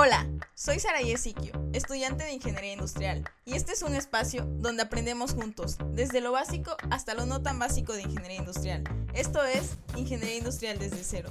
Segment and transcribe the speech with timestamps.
[0.00, 5.34] Hola, soy Sara Yesiquio, estudiante de Ingeniería Industrial, y este es un espacio donde aprendemos
[5.34, 8.84] juntos, desde lo básico hasta lo no tan básico de Ingeniería Industrial.
[9.12, 11.30] Esto es Ingeniería Industrial desde cero.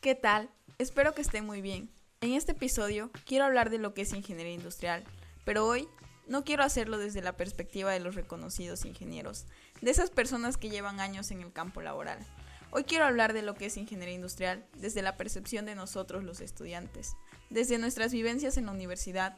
[0.00, 0.48] ¿Qué tal?
[0.78, 1.90] Espero que estén muy bien.
[2.22, 5.04] En este episodio quiero hablar de lo que es Ingeniería Industrial,
[5.44, 5.90] pero hoy
[6.28, 9.44] no quiero hacerlo desde la perspectiva de los reconocidos ingenieros,
[9.82, 12.26] de esas personas que llevan años en el campo laboral.
[12.74, 16.40] Hoy quiero hablar de lo que es ingeniería industrial desde la percepción de nosotros los
[16.40, 17.16] estudiantes,
[17.50, 19.36] desde nuestras vivencias en la universidad.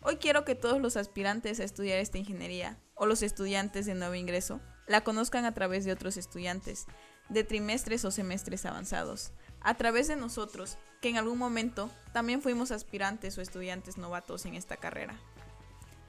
[0.00, 4.16] Hoy quiero que todos los aspirantes a estudiar esta ingeniería o los estudiantes de nuevo
[4.16, 6.86] ingreso la conozcan a través de otros estudiantes,
[7.28, 9.30] de trimestres o semestres avanzados,
[9.60, 14.56] a través de nosotros, que en algún momento también fuimos aspirantes o estudiantes novatos en
[14.56, 15.20] esta carrera.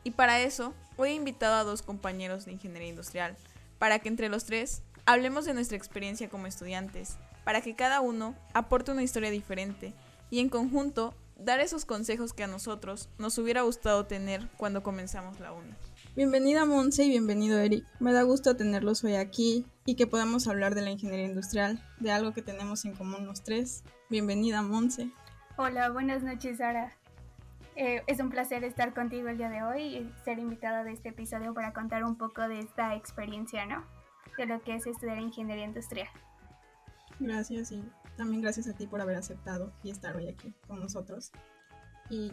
[0.03, 3.37] Y para eso, hoy he invitado a dos compañeros de ingeniería industrial,
[3.77, 8.35] para que entre los tres Hablemos de nuestra experiencia como estudiantes, para que cada uno
[8.53, 9.93] aporte una historia diferente
[10.29, 15.41] y en conjunto dar esos consejos que a nosotros nos hubiera gustado tener cuando comenzamos
[15.41, 15.73] la UNI.
[16.15, 17.85] Bienvenida Monse y bienvenido Eric.
[17.99, 22.11] Me da gusto tenerlos hoy aquí y que podamos hablar de la ingeniería industrial, de
[22.13, 23.83] algo que tenemos en común los tres.
[24.09, 25.11] Bienvenida Monse.
[25.57, 26.93] Hola, buenas noches Sara.
[27.75, 31.09] Eh, es un placer estar contigo el día de hoy y ser invitada de este
[31.09, 33.83] episodio para contar un poco de esta experiencia, ¿no?
[34.37, 36.07] De lo que es estudiar ingeniería industrial.
[37.19, 37.83] Gracias y
[38.17, 41.31] también gracias a ti por haber aceptado y estar hoy aquí con nosotros.
[42.09, 42.31] Y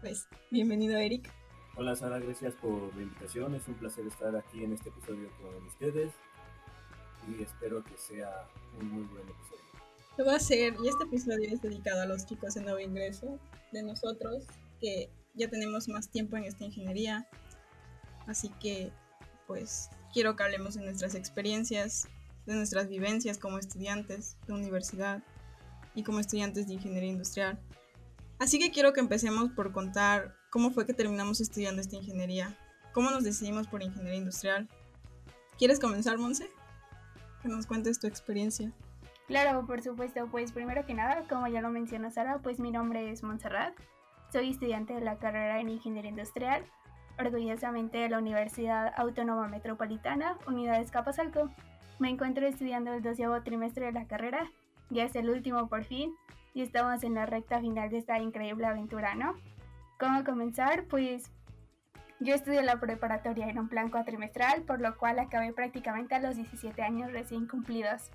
[0.00, 1.30] pues, bienvenido Eric.
[1.76, 3.54] Hola Sara, gracias por la invitación.
[3.54, 6.12] Es un placer estar aquí en este episodio con ustedes
[7.28, 9.60] y espero que sea un muy buen episodio.
[10.18, 13.38] Lo va a ser y este episodio es dedicado a los chicos en nuevo ingreso
[13.72, 14.44] de nosotros
[14.80, 17.26] que ya tenemos más tiempo en esta ingeniería.
[18.26, 18.92] Así que
[19.46, 22.08] pues quiero que hablemos de nuestras experiencias,
[22.46, 25.22] de nuestras vivencias como estudiantes de universidad
[25.94, 27.58] y como estudiantes de ingeniería industrial.
[28.38, 32.56] Así que quiero que empecemos por contar cómo fue que terminamos estudiando esta ingeniería,
[32.92, 34.68] cómo nos decidimos por ingeniería industrial.
[35.58, 36.48] ¿Quieres comenzar, Monse?
[37.42, 38.72] Que nos cuentes tu experiencia.
[39.26, 40.26] Claro, por supuesto.
[40.30, 43.74] Pues primero que nada, como ya lo mencionó Sara, pues mi nombre es Montserrat.
[44.32, 46.64] Soy estudiante de la carrera en Ingeniería Industrial
[47.20, 51.50] orgullosamente de la Universidad Autónoma Metropolitana, Unidad Escapazalco.
[51.98, 54.50] Me encuentro estudiando el doceavo trimestre de la carrera,
[54.88, 56.14] ya es el último por fin,
[56.54, 59.34] y estamos en la recta final de esta increíble aventura, ¿no?
[59.98, 60.84] ¿Cómo comenzar?
[60.84, 61.30] Pues
[62.18, 66.36] yo estudié la preparatoria en un plan cuatrimestral, por lo cual acabé prácticamente a los
[66.36, 68.10] 17 años recién cumplidos.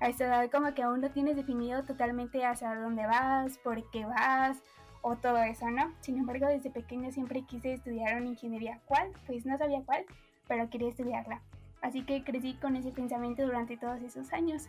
[0.00, 4.04] A esta edad como que aún no tienes definido totalmente hacia dónde vas, por qué
[4.04, 4.58] vas,
[5.02, 5.92] o todo eso, ¿no?
[6.00, 8.80] Sin embargo, desde pequeño siempre quise estudiar una ingeniería.
[8.86, 9.12] ¿Cuál?
[9.26, 10.04] Pues no sabía cuál,
[10.48, 11.42] pero quería estudiarla.
[11.82, 14.68] Así que crecí con ese pensamiento durante todos esos años.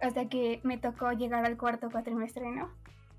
[0.00, 2.70] Hasta que me tocó llegar al cuarto cuatrimestre, ¿no?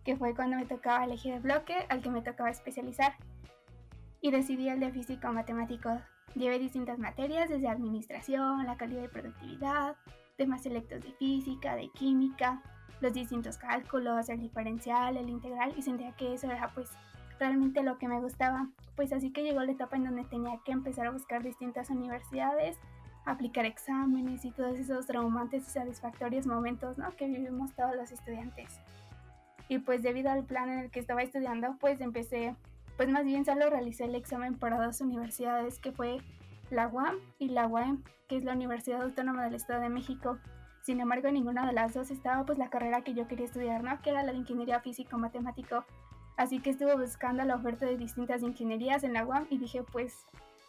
[0.04, 3.14] Que fue cuando me tocaba elegir el bloque al que me tocaba especializar.
[4.22, 6.02] Y decidí el de físico matemático.
[6.36, 9.96] Llevé distintas materias, desde administración, la calidad de productividad,
[10.38, 12.62] temas selectos de física, de química,
[13.02, 16.92] los distintos cálculos, el diferencial, el integral y sentía que eso era pues
[17.40, 18.68] realmente lo que me gustaba.
[18.96, 22.78] Pues así que llegó la etapa en donde tenía que empezar a buscar distintas universidades,
[23.26, 27.16] aplicar exámenes y todos esos traumantes y satisfactorios momentos ¿no?
[27.16, 28.80] que vivimos todos los estudiantes.
[29.68, 32.56] Y pues debido al plan en el que estaba estudiando, pues empecé,
[32.98, 36.18] pues más bien solo realicé el examen para dos universidades que fue
[36.72, 40.40] la UAM y la UAM, que es la Universidad Autónoma del Estado de México.
[40.90, 43.84] Sin embargo, en ninguna de las dos estaba pues la carrera que yo quería estudiar,
[43.84, 44.02] ¿no?
[44.02, 45.86] Que era la de ingeniería físico-matemático.
[46.36, 50.26] Así que estuve buscando la oferta de distintas ingenierías en la UAM y dije, pues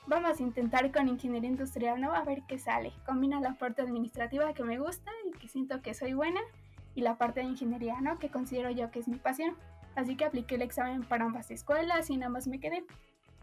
[0.07, 2.13] vamos a intentar con ingeniería industrial, ¿no?
[2.13, 2.93] A ver qué sale.
[3.07, 6.41] Combina la parte administrativa que me gusta y que siento que soy buena
[6.95, 8.19] y la parte de ingeniería, ¿no?
[8.19, 9.57] Que considero yo que es mi pasión.
[9.95, 12.85] Así que apliqué el examen para ambas escuelas y nada más me quedé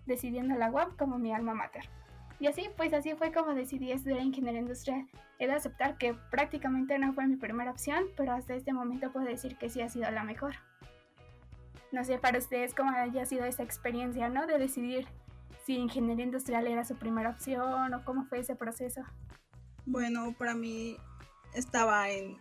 [0.05, 1.89] decidiendo la UAM como mi alma mater.
[2.39, 5.07] Y así, pues así fue como decidí estudiar ingeniería industrial.
[5.39, 9.25] He de aceptar que prácticamente no fue mi primera opción, pero hasta este momento puedo
[9.25, 10.55] decir que sí ha sido la mejor.
[11.91, 14.45] No sé para ustedes cómo haya sido esa experiencia, ¿no?
[14.45, 15.07] De decidir
[15.65, 19.01] si ingeniería industrial era su primera opción o cómo fue ese proceso.
[19.85, 20.97] Bueno, para mí
[21.53, 22.37] estaba en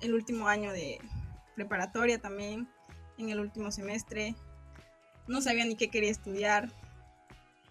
[0.00, 1.00] el último año de
[1.54, 2.68] preparatoria también,
[3.18, 4.34] en el último semestre.
[5.26, 6.70] No sabía ni qué quería estudiar,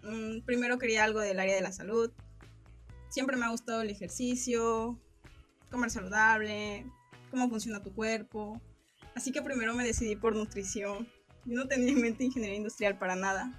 [0.02, 2.10] Mm, primero quería algo del área de la salud.
[3.08, 4.98] Siempre me ha gustado el ejercicio,
[5.70, 6.86] comer saludable,
[7.30, 8.60] cómo funciona tu cuerpo.
[9.14, 11.08] Así que primero me decidí por nutrición.
[11.44, 13.58] Yo no tenía en mente ingeniería industrial para nada.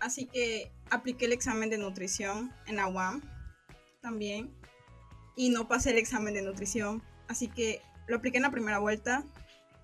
[0.00, 3.22] así que apliqué el examen de nutrición en la UAM
[4.00, 4.54] también.
[5.36, 7.02] Y no pasé el examen de nutrición.
[7.28, 9.24] Así que lo apliqué en la primera vuelta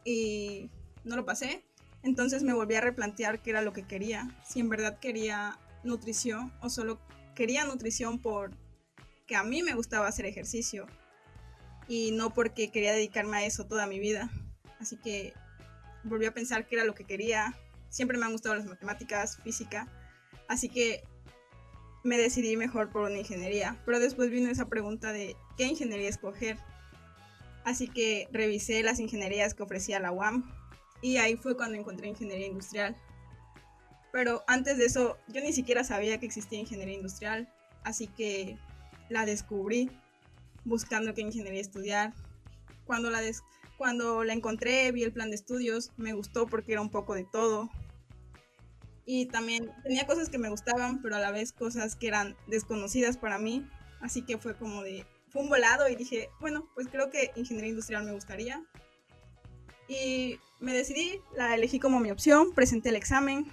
[0.05, 0.71] y
[1.05, 1.65] no lo pasé.
[2.03, 4.37] Entonces me volví a replantear qué era lo que quería.
[4.47, 6.99] Si en verdad quería nutrición o solo
[7.35, 8.53] quería nutrición por
[9.27, 10.87] que a mí me gustaba hacer ejercicio
[11.89, 14.31] y no porque quería dedicarme a eso toda mi vida.
[14.79, 15.35] Así que
[16.05, 17.55] volví a pensar qué era lo que quería.
[17.89, 19.87] Siempre me han gustado las matemáticas, física.
[20.49, 21.03] Así que
[22.03, 23.81] me decidí mejor por una ingeniería.
[23.85, 26.59] Pero después vino esa pregunta de qué ingeniería escoger.
[27.65, 30.51] Así que revisé las ingenierías que ofrecía la UAM
[31.03, 32.97] y ahí fue cuando encontré ingeniería industrial.
[34.13, 37.53] Pero antes de eso yo ni siquiera sabía que existía ingeniería industrial,
[37.85, 38.59] así que
[39.09, 39.91] la descubrí
[40.65, 42.13] buscando qué ingeniería estudiar.
[42.85, 43.21] Cuando la,
[43.77, 47.25] cuando la encontré, vi el plan de estudios, me gustó porque era un poco de
[47.25, 47.71] todo.
[49.07, 53.17] Y también tenía cosas que me gustaban, pero a la vez cosas que eran desconocidas
[53.17, 53.67] para mí.
[54.01, 57.71] Así que fue como de, fue un volado y dije, bueno, pues creo que ingeniería
[57.71, 58.65] industrial me gustaría.
[59.91, 63.51] Y me decidí, la elegí como mi opción, presenté el examen,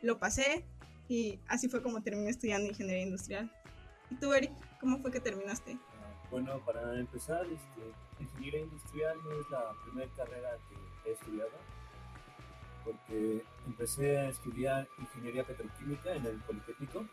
[0.00, 0.64] lo pasé
[1.08, 3.50] y así fue como terminé estudiando ingeniería industrial.
[4.10, 5.72] ¿Y tú, Eric, cómo fue que terminaste?
[5.72, 10.50] Ah, bueno, para empezar, este, ingeniería industrial no es la primera carrera
[11.02, 11.50] que he estudiado,
[12.84, 17.06] porque empecé a estudiar ingeniería petroquímica en el Politécnico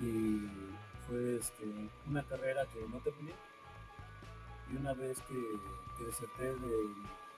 [0.00, 0.48] y
[1.06, 1.64] fue este,
[2.06, 3.32] una carrera que no terminé
[4.70, 5.58] y una vez que,
[5.96, 6.94] que deserté del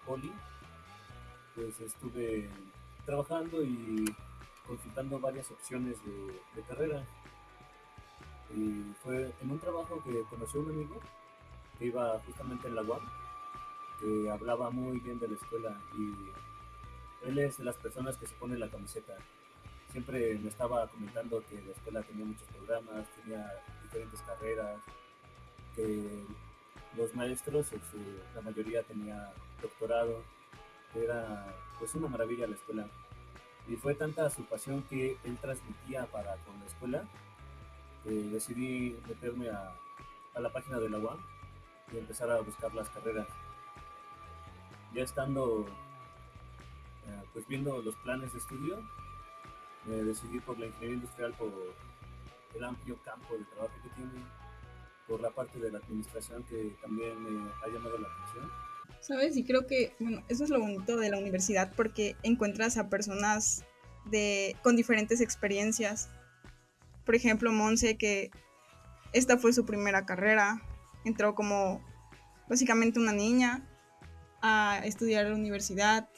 [0.06, 0.32] poli,
[1.54, 2.48] pues estuve
[3.04, 4.04] trabajando y
[4.66, 7.04] consultando varias opciones de, carrera.
[8.54, 11.00] Y fue en un trabajo que conocí a un amigo
[11.78, 13.00] que iba justamente en la UAM,
[14.00, 18.34] que hablaba muy bien de la escuela y él es de las personas que se
[18.36, 19.16] pone la camiseta.
[19.90, 24.80] Siempre me estaba comentando que la escuela tenía muchos programas, tenía diferentes carreras,
[25.74, 26.24] que
[26.96, 27.98] los maestros, este,
[28.34, 29.32] la mayoría tenía
[29.62, 30.22] doctorado,
[30.94, 31.46] era
[31.78, 32.88] pues una maravilla la escuela.
[33.68, 37.04] Y fue tanta su pasión que él transmitía para con la escuela
[38.02, 39.74] que decidí meterme a,
[40.34, 41.18] a la página de la UAM
[41.92, 43.28] y empezar a buscar las carreras.
[44.94, 45.66] Ya estando,
[47.06, 48.82] eh, pues viendo los planes de estudio,
[49.84, 51.52] me decidí por la ingeniería industrial por
[52.54, 54.24] el amplio campo de trabajo que tiene
[55.10, 58.50] por la parte de la administración que también me ha llamado la atención.
[59.00, 59.36] ¿Sabes?
[59.36, 63.64] Y creo que, bueno, eso es lo bonito de la universidad porque encuentras a personas
[64.04, 66.10] de, con diferentes experiencias.
[67.04, 68.30] Por ejemplo, Monse, que
[69.12, 70.62] esta fue su primera carrera,
[71.04, 71.84] entró como
[72.48, 73.66] básicamente una niña
[74.42, 76.08] a estudiar a la universidad.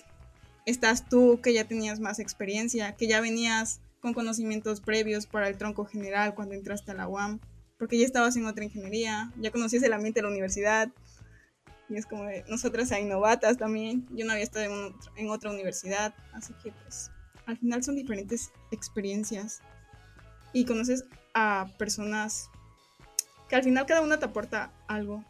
[0.67, 5.57] Estás tú, que ya tenías más experiencia, que ya venías con conocimientos previos para el
[5.57, 7.41] tronco general cuando entraste a la UAM
[7.83, 10.89] porque ya estabas en otra ingeniería, ya conocías el ambiente de la universidad,
[11.89, 15.51] y es como de, nosotras hay novatas también, yo no había estado en, en otra
[15.51, 17.11] universidad, así que pues
[17.45, 19.63] al final son diferentes experiencias
[20.53, 22.51] y conoces a personas
[23.49, 25.25] que al final cada una te aporta algo.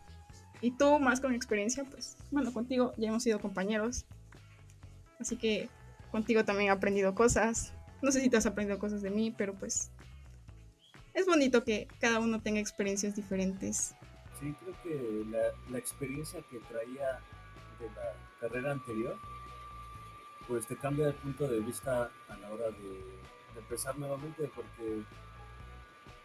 [0.61, 4.05] Y tú más con experiencia, pues bueno, contigo ya hemos sido compañeros.
[5.19, 5.71] Así que
[6.11, 7.73] contigo también he aprendido cosas.
[8.03, 9.91] No sé si te has aprendido cosas de mí, pero pues
[11.15, 13.95] es bonito que cada uno tenga experiencias diferentes.
[14.41, 15.25] Sí, creo que
[15.71, 17.21] la, experiencia que traía
[17.79, 19.17] de la carrera anterior,
[20.49, 23.23] pues te cambia el punto de vista a la hora de,
[23.59, 25.03] empezar nuevamente, porque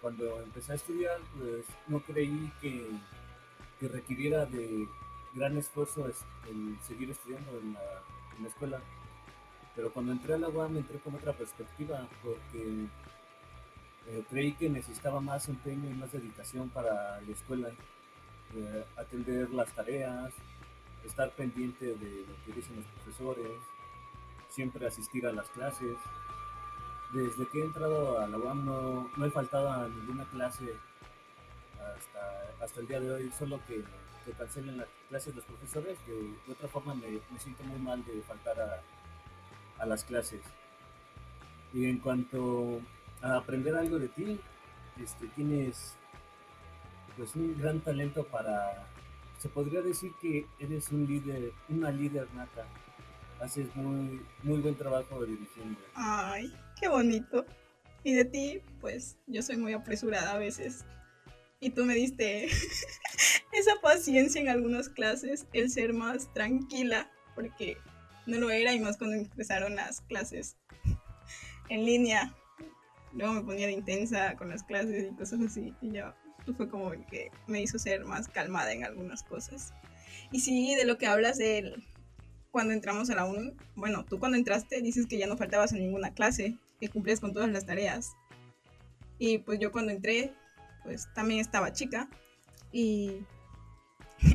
[0.01, 2.89] cuando empecé a estudiar, pues no creí que,
[3.79, 4.87] que requiriera de
[5.33, 8.03] gran esfuerzo el seguir estudiando en la,
[8.37, 8.81] en la escuela.
[9.75, 12.87] Pero cuando entré a la UAM entré con otra perspectiva, porque
[14.09, 17.69] eh, creí que necesitaba más empeño y más dedicación para la escuela,
[18.55, 20.33] eh, atender las tareas,
[21.03, 23.51] estar pendiente de lo que dicen los profesores,
[24.49, 25.97] siempre asistir a las clases.
[27.13, 30.65] Desde que he entrado a la UAM no, no he faltado a ninguna clase
[31.95, 33.83] hasta, hasta el día de hoy, solo que,
[34.25, 38.03] que cancelen las clases los profesores, de, de otra forma me, me, siento muy mal
[38.05, 38.81] de faltar a,
[39.81, 40.41] a las clases.
[41.73, 42.81] Y en cuanto
[43.21, 44.39] aprender algo de ti.
[45.01, 45.95] Este, tienes
[47.15, 48.87] pues un gran talento para,
[49.39, 52.65] se podría decir que eres un líder, una líder nata.
[53.41, 55.79] Haces muy, muy buen trabajo dirigiendo.
[55.93, 57.45] Ay, qué bonito.
[58.03, 60.85] Y de ti, pues yo soy muy apresurada a veces.
[61.59, 62.45] Y tú me diste
[63.51, 67.77] esa paciencia en algunas clases, el ser más tranquila, porque
[68.25, 70.57] no lo era y más cuando empezaron las clases
[71.69, 72.35] en línea
[73.13, 75.73] luego me ponía de intensa con las clases y cosas así.
[75.81, 76.15] Y ya
[76.55, 79.73] fue como que me hizo ser más calmada en algunas cosas.
[80.31, 81.75] Y sí, de lo que hablas de
[82.51, 85.79] cuando entramos a la UNI, bueno, tú cuando entraste dices que ya no faltabas en
[85.79, 88.13] ninguna clase, que cumplías con todas las tareas.
[89.19, 90.33] Y pues yo cuando entré,
[90.83, 92.07] pues también estaba chica
[92.71, 93.19] y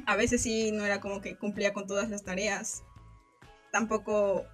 [0.06, 2.82] a veces sí no era como que cumplía con todas las tareas.
[3.70, 4.44] Tampoco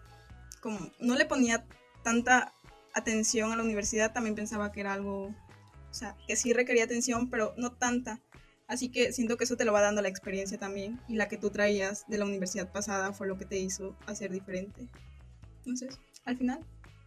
[0.61, 1.65] como no le ponía
[2.03, 2.53] tanta
[2.95, 7.31] atención a la universidad, también pensaba que era algo, o sea, que sí requería atención,
[7.31, 8.21] pero no tanta.
[8.67, 11.39] Así que siento que eso te lo va dando la experiencia también y la que
[11.39, 14.89] tú traías de la universidad pasada fue lo que te hizo hacer diferente.
[15.59, 16.61] Entonces, al final,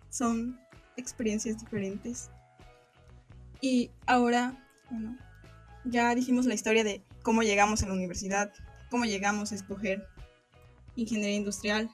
[0.09, 0.59] son
[0.97, 2.31] experiencias diferentes.
[3.61, 5.17] Y ahora, bueno,
[5.85, 8.51] ya dijimos la historia de cómo llegamos a la universidad,
[8.89, 10.07] cómo llegamos a escoger
[10.95, 11.91] ingeniería industrial.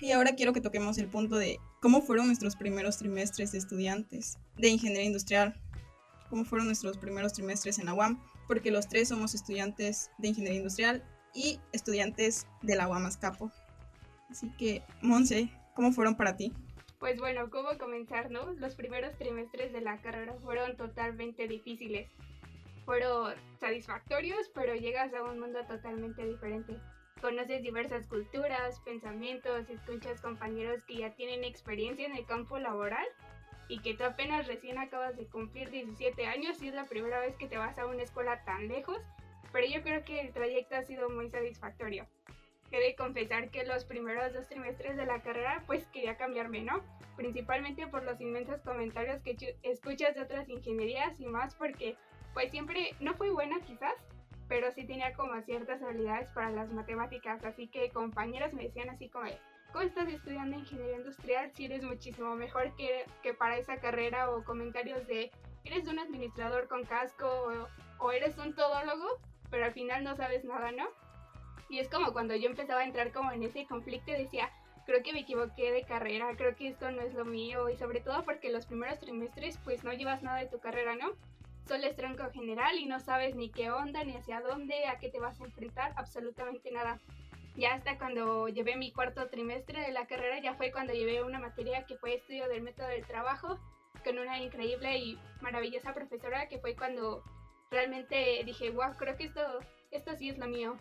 [0.00, 4.38] Y ahora quiero que toquemos el punto de cómo fueron nuestros primeros trimestres de estudiantes
[4.56, 5.54] de ingeniería industrial
[6.30, 10.60] cómo fueron nuestros primeros trimestres en la UAM, porque los tres somos estudiantes de ingeniería
[10.60, 13.52] industrial y estudiantes de la UAM Azcapo.
[14.30, 16.54] Así que, Monse, ¿cómo fueron para ti?
[17.00, 18.54] Pues bueno, ¿cómo comenzar, no?
[18.54, 22.10] Los primeros trimestres de la carrera fueron totalmente difíciles.
[22.86, 26.80] Fueron satisfactorios, pero llegas a un mundo totalmente diferente.
[27.24, 33.06] Conoces diversas culturas, pensamientos, escuchas compañeros que ya tienen experiencia en el campo laboral
[33.66, 37.34] y que tú apenas recién acabas de cumplir 17 años y es la primera vez
[37.36, 38.98] que te vas a una escuela tan lejos,
[39.54, 42.06] pero yo creo que el trayecto ha sido muy satisfactorio.
[42.70, 46.84] He de confesar que los primeros dos trimestres de la carrera pues quería cambiarme, ¿no?
[47.16, 51.96] Principalmente por los inmensos comentarios que escuchas de otras ingenierías y más porque
[52.34, 53.94] pues siempre no fui buena quizás,
[54.48, 59.08] pero sí tenía como ciertas habilidades para las matemáticas, así que compañeros me decían así
[59.08, 59.26] como,
[59.72, 64.30] ¿cómo estás estudiando ingeniería industrial si eres muchísimo mejor que, que para esa carrera?
[64.30, 65.30] O comentarios de,
[65.64, 67.26] eres un administrador con casco
[67.98, 69.18] o, eres un todólogo,
[69.50, 70.88] pero al final no sabes nada, ¿no?
[71.70, 74.50] Y es como cuando yo empezaba a entrar como en ese conflicto decía,
[74.84, 78.00] creo que me equivoqué de carrera, creo que esto no es lo mío y sobre
[78.00, 81.12] todo porque los primeros trimestres pues no llevas nada de tu carrera, ¿no?
[81.66, 85.08] Solo es tronco general y no sabes ni qué onda, ni hacia dónde, a qué
[85.08, 87.00] te vas a enfrentar, absolutamente nada
[87.56, 91.38] ya hasta cuando llevé mi cuarto trimestre de la carrera, ya fue cuando llevé una
[91.38, 93.58] materia que fue estudio del método del trabajo,
[94.04, 97.22] con una increíble y maravillosa profesora, que fue cuando
[97.70, 99.40] realmente dije, wow, creo que esto,
[99.92, 100.76] esto sí es lo mío.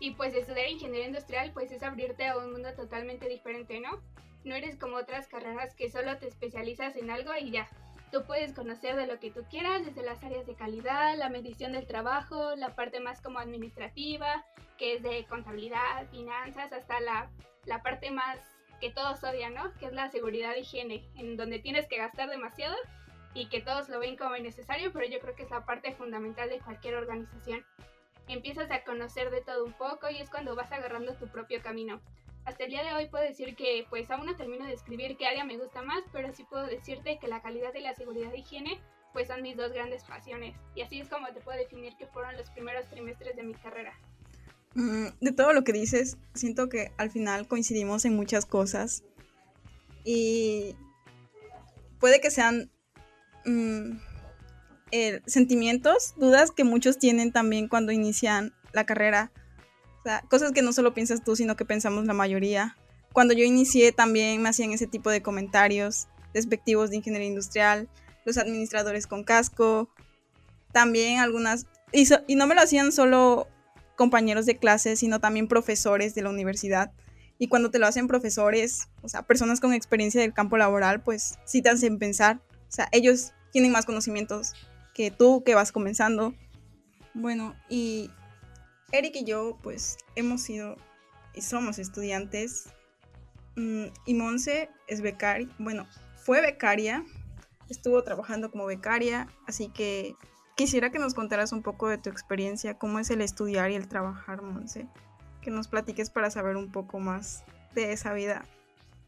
[0.00, 4.00] Y pues estudiar ingeniería industrial, pues es abrirte a un mundo totalmente diferente, ¿no?
[4.44, 7.68] No eres como otras carreras que solo te especializas en algo y ya,
[8.10, 11.72] Tú puedes conocer de lo que tú quieras, desde las áreas de calidad, la medición
[11.72, 14.46] del trabajo, la parte más como administrativa,
[14.78, 17.30] que es de contabilidad, finanzas, hasta la,
[17.66, 18.38] la parte más
[18.80, 19.74] que todos odian, ¿no?
[19.74, 22.76] Que es la seguridad e higiene, en donde tienes que gastar demasiado
[23.34, 26.48] y que todos lo ven como necesario, pero yo creo que es la parte fundamental
[26.48, 27.64] de cualquier organización.
[28.26, 32.00] Empiezas a conocer de todo un poco y es cuando vas agarrando tu propio camino
[32.44, 35.26] hasta el día de hoy puedo decir que pues aún no termino de escribir qué
[35.26, 38.38] área me gusta más, pero sí puedo decirte que la calidad y la seguridad de
[38.38, 38.80] higiene
[39.12, 40.54] pues son mis dos grandes pasiones.
[40.74, 43.92] Y así es como te puedo definir que fueron los primeros trimestres de mi carrera.
[44.74, 49.02] Mm, de todo lo que dices, siento que al final coincidimos en muchas cosas.
[50.04, 50.76] Y
[51.98, 52.70] puede que sean
[53.44, 53.98] mm,
[54.92, 59.32] eh, sentimientos, dudas que muchos tienen también cuando inician la carrera
[60.28, 62.76] cosas que no solo piensas tú, sino que pensamos la mayoría.
[63.12, 67.88] Cuando yo inicié también me hacían ese tipo de comentarios despectivos de ingeniería industrial,
[68.24, 69.88] los administradores con casco,
[70.72, 73.48] también algunas, y, y no me lo hacían solo
[73.96, 76.92] compañeros de clase, sino también profesores de la universidad.
[77.38, 81.38] Y cuando te lo hacen profesores, o sea, personas con experiencia del campo laboral, pues
[81.44, 82.40] sí te hacen pensar.
[82.68, 84.54] O sea, ellos tienen más conocimientos
[84.94, 86.34] que tú que vas comenzando.
[87.14, 88.10] Bueno, y
[88.92, 90.76] Eric y yo, pues, hemos sido
[91.34, 92.72] y somos estudiantes.
[93.56, 97.04] Mm, y Monse es becaria, bueno, fue becaria,
[97.68, 100.14] estuvo trabajando como becaria, así que
[100.56, 103.88] quisiera que nos contaras un poco de tu experiencia, cómo es el estudiar y el
[103.88, 104.88] trabajar, Monse.
[105.42, 108.44] Que nos platiques para saber un poco más de esa vida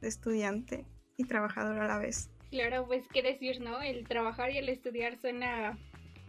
[0.00, 0.84] de estudiante
[1.16, 2.30] y trabajador a la vez.
[2.50, 3.80] Claro, pues qué decir, ¿no?
[3.80, 5.78] El trabajar y el estudiar suena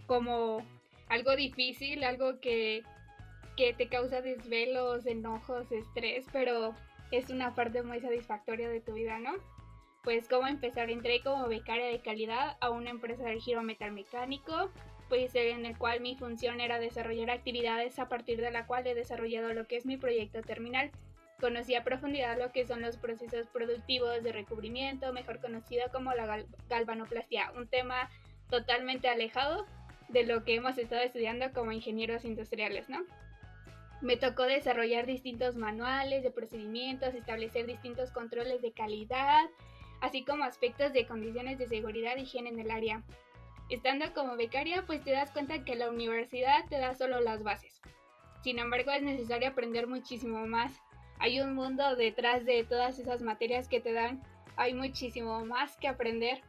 [0.08, 0.66] como
[1.08, 2.84] algo difícil, algo que
[3.56, 6.74] que te causa desvelos, enojos, estrés, pero
[7.12, 9.34] es una parte muy satisfactoria de tu vida, ¿no?
[10.04, 14.72] Pues cómo empezar, entré como becaria de calidad a una empresa de giro metalmecánico,
[15.10, 18.96] pues en el cual mi función era desarrollar actividades a partir de la cual he
[18.96, 20.90] desarrollado lo que es mi proyecto terminal.
[21.40, 26.46] Conocí a profundidad lo que son los procesos productivos de recubrimiento, mejor conocido como la
[26.70, 28.10] galvanoplastia, un tema
[28.50, 29.66] totalmente alejado
[30.08, 33.00] de lo que hemos estado estudiando como ingenieros industriales, ¿no?
[34.02, 39.50] Me tocó desarrollar distintos manuales de procedimientos, establecer distintos controles de calidad,
[40.02, 43.04] así como aspectos de condiciones de seguridad y higiene en el área.
[43.70, 47.80] Estando como becaria, pues te das cuenta que la universidad te da solo las bases.
[48.44, 50.74] Sin embargo, es necesario aprender muchísimo más.
[51.20, 54.24] Hay un mundo detrás de todas esas materias que te dan.
[54.56, 56.42] Hay muchísimo más que aprender.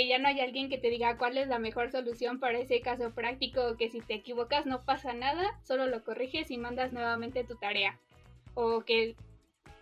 [0.00, 2.80] Que ya no hay alguien que te diga cuál es la mejor solución para ese
[2.80, 7.44] caso práctico, que si te equivocas no pasa nada, solo lo corriges y mandas nuevamente
[7.44, 8.00] tu tarea.
[8.54, 9.14] O que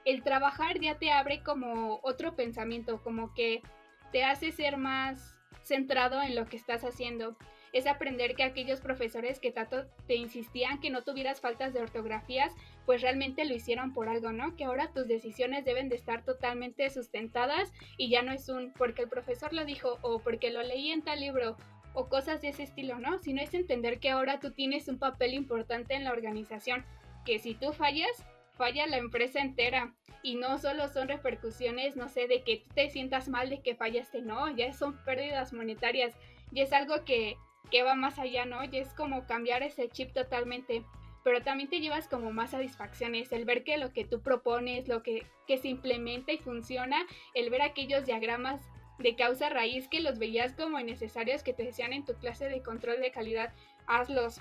[0.04, 3.62] el trabajar ya te abre como otro pensamiento, como que
[4.10, 7.37] te hace ser más centrado en lo que estás haciendo.
[7.72, 12.52] Es aprender que aquellos profesores que tanto te insistían que no tuvieras faltas de ortografías,
[12.88, 14.57] pues realmente lo hicieron por algo, ¿no?
[14.57, 19.02] Que ahora tus decisiones deben de estar totalmente sustentadas y ya no es un porque
[19.02, 21.59] el profesor lo dijo o porque lo leí en tal libro
[21.92, 23.18] o cosas de ese estilo, ¿no?
[23.18, 26.83] Sino es entender que ahora tú tienes un papel importante en la organización,
[27.26, 28.25] que si tú fallas,
[28.57, 29.92] falla la empresa entera.
[30.23, 33.76] Y no solo son repercusiones, no sé, de que tú te sientas mal de que
[33.76, 36.14] fallaste, no, ya son pérdidas monetarias,
[36.52, 37.37] y es algo que,
[37.71, 38.64] que va más allá, ¿no?
[38.64, 40.87] Y es como cambiar ese chip totalmente.
[41.28, 45.02] Pero también te llevas como más satisfacciones, el ver que lo que tú propones, lo
[45.02, 47.04] que, que se implementa y funciona,
[47.35, 48.62] el ver aquellos diagramas
[48.99, 52.62] de causa raíz que los veías como innecesarios que te decían en tu clase de
[52.62, 53.52] control de calidad,
[53.87, 54.40] hazlos.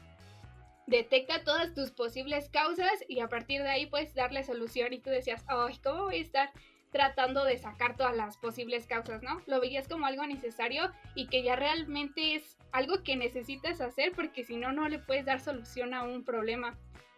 [0.85, 5.09] Detecta todas tus posibles causas y a partir de ahí puedes darle solución y tú
[5.09, 6.51] decías, ay, ¿cómo voy a estar
[6.97, 9.39] tratando de sacar todas las posibles causas, ¿no?
[9.45, 14.43] Lo veías como algo necesario y que ya realmente es algo que necesitas hacer porque
[14.43, 16.75] si no, no le puedes dar solución a un problema.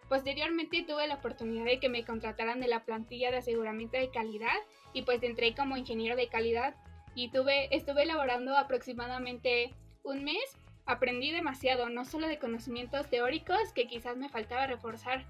[0.09, 4.57] Posteriormente tuve la oportunidad de que me contrataran de la plantilla de aseguramiento de calidad
[4.91, 6.75] y pues entré como ingeniero de calidad
[7.15, 13.87] y tuve, estuve elaborando aproximadamente un mes aprendí demasiado, no solo de conocimientos teóricos que
[13.87, 15.25] quizás me faltaba reforzar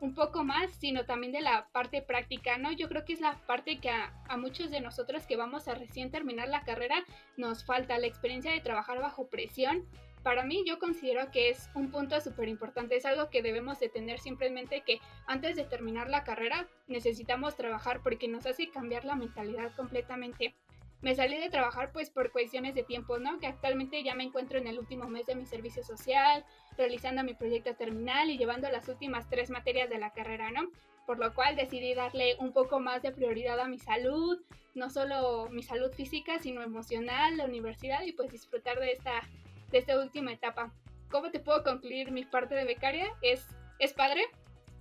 [0.00, 2.72] un poco más, sino también de la parte práctica, ¿no?
[2.72, 6.10] Yo creo que es la parte que a, muchos de nosotros que vamos a recién
[6.10, 7.04] terminar la carrera
[7.36, 9.84] nos falta, la experiencia de trabajar bajo presión.
[10.22, 13.88] Para mí yo considero que es un punto súper importante, es algo que debemos de
[13.88, 19.14] tener simplemente que antes de terminar la carrera necesitamos trabajar porque nos hace cambiar la
[19.14, 20.54] mentalidad completamente
[21.00, 23.38] me salí de trabajar pues por cuestiones de tiempo, ¿no?
[23.38, 26.44] Que actualmente ya me encuentro en el último mes de mi servicio social,
[26.76, 30.70] realizando mi proyecto terminal y llevando las últimas tres materias de la carrera, ¿no?
[31.06, 34.38] Por lo cual decidí darle un poco más de prioridad a mi salud,
[34.74, 39.22] no solo mi salud física, sino emocional, la universidad y pues disfrutar de esta,
[39.70, 40.72] de esta última etapa.
[41.10, 43.06] ¿Cómo te puedo concluir mi parte de becaria?
[43.22, 43.46] Es,
[43.78, 44.22] es padre,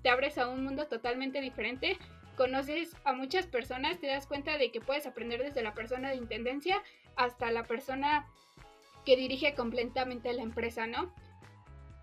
[0.02, 1.98] te abres a un mundo totalmente diferente,
[2.38, 6.16] conoces a muchas personas, te das cuenta de que puedes aprender desde la persona de
[6.16, 6.82] intendencia
[7.18, 8.28] hasta la persona
[9.06, 11.14] que dirige completamente la empresa, ¿no?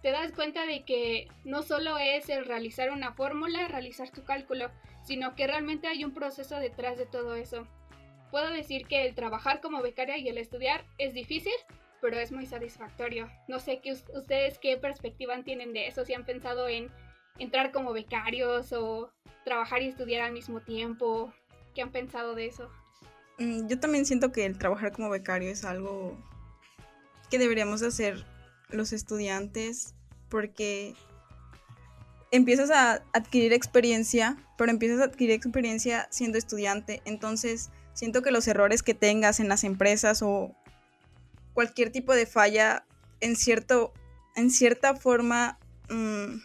[0.03, 4.71] Te das cuenta de que no solo es el realizar una fórmula, realizar tu cálculo,
[5.03, 7.67] sino que realmente hay un proceso detrás de todo eso.
[8.31, 11.55] Puedo decir que el trabajar como becaria y el estudiar es difícil,
[12.03, 13.31] pero es muy satisfactorio.
[13.49, 16.91] No sé qué ustedes qué perspectiva tienen de eso, si han pensado en
[17.39, 19.11] entrar como becarios o
[19.45, 21.33] trabajar y estudiar al mismo tiempo.
[21.75, 22.71] ¿Qué han pensado de eso?
[23.39, 26.17] Mm, yo también siento que el trabajar como becario es algo
[27.31, 28.25] que deberíamos hacer
[28.69, 29.95] los estudiantes
[30.29, 30.95] porque
[32.31, 37.03] empiezas a adquirir experiencia, pero empiezas a adquirir experiencia siendo estudiante.
[37.05, 40.55] Entonces, siento que los errores que tengas en las empresas o
[41.53, 42.85] cualquier tipo de falla,
[43.21, 43.93] en, cierto,
[44.37, 46.39] en cierta forma, mm,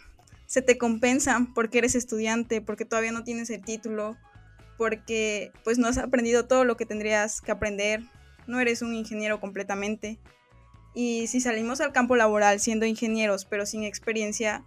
[0.50, 4.18] se te compensan porque eres estudiante, porque todavía no tienes el título,
[4.80, 8.02] porque pues no has aprendido todo lo que tendrías que aprender,
[8.48, 10.18] no eres un ingeniero completamente.
[10.96, 14.64] Y si salimos al campo laboral siendo ingenieros, pero sin experiencia,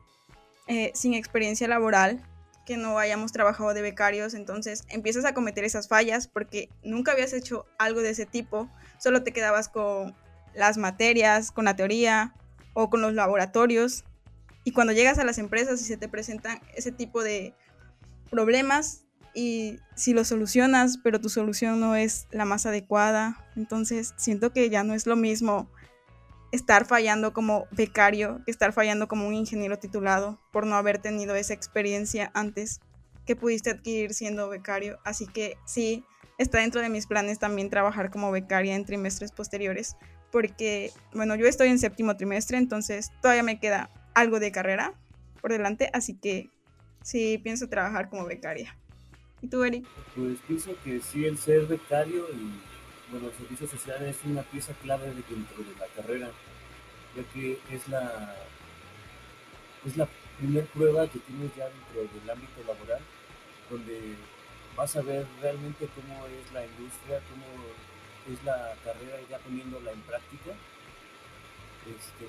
[0.69, 2.25] eh, sin experiencia laboral,
[2.65, 7.33] que no hayamos trabajado de becarios, entonces empiezas a cometer esas fallas porque nunca habías
[7.33, 10.15] hecho algo de ese tipo, solo te quedabas con
[10.55, 12.35] las materias, con la teoría
[12.73, 14.05] o con los laboratorios
[14.65, 17.55] y cuando llegas a las empresas y se te presentan ese tipo de
[18.31, 24.53] problemas y si lo solucionas, pero tu solución no es la más adecuada, entonces siento
[24.53, 25.71] que ya no es lo mismo
[26.53, 31.35] estar fallando como becario que estar fallando como un ingeniero titulado por no haber tenido
[31.35, 32.81] esa experiencia antes
[33.25, 34.99] que pudiste adquirir siendo becario.
[35.05, 36.05] Así que sí,
[36.39, 39.97] está dentro de mis planes también trabajar como becaria en trimestres posteriores,
[40.31, 44.95] porque, bueno, yo estoy en séptimo trimestre, entonces todavía me queda algo de carrera
[45.41, 46.51] por delante, así que
[47.03, 48.77] sí pienso trabajar como becaria.
[49.41, 49.85] ¿Y tú, Eric?
[50.15, 52.61] Pues pienso que sí, el ser becario y,
[53.11, 56.31] bueno, el servicio social es una pieza clave dentro de la carrera,
[57.17, 58.37] ya que es la,
[59.85, 63.03] es la primera prueba que tienes ya dentro del ámbito laboral,
[63.69, 64.15] donde
[64.77, 67.47] vas a ver realmente cómo es la industria, cómo
[68.33, 70.53] es la carrera ya poniéndola en práctica.
[71.85, 72.27] Este,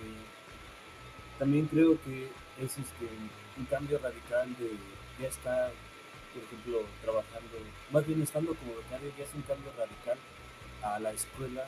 [1.39, 3.07] también creo que es este,
[3.57, 4.71] un cambio radical de
[5.19, 5.71] ya estar,
[6.33, 7.57] por ejemplo, trabajando,
[7.91, 10.17] más bien estando como becario, ya es un cambio radical
[10.81, 11.65] a la escuela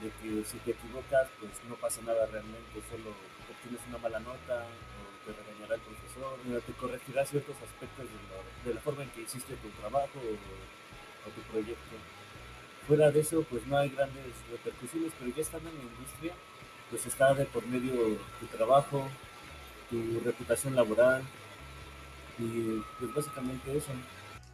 [0.00, 3.14] de que si te equivocas, pues no pasa nada realmente, solo
[3.50, 8.06] obtienes una mala nota o te regañará el profesor, te corregirá ciertos aspectos
[8.64, 11.94] de, la forma en que hiciste tu trabajo o, tu proyecto.
[12.88, 16.34] Fuera de eso, pues no hay grandes repercusiones, pero ya estando en la industria,
[16.92, 19.08] pues está de por medio tu trabajo,
[19.88, 21.22] tu reputación laboral
[22.38, 23.88] y pues básicamente eso.